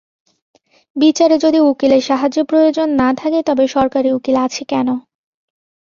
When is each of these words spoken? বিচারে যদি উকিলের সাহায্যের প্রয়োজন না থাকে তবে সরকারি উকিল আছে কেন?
বিচারে 0.95 1.35
যদি 1.37 1.59
উকিলের 1.69 2.01
সাহায্যের 2.01 2.45
প্রয়োজন 2.45 2.87
না 3.01 3.09
থাকে 3.13 3.39
তবে 3.43 3.63
সরকারি 3.67 4.09
উকিল 4.11 4.35
আছে 4.45 4.63
কেন? 4.65 4.87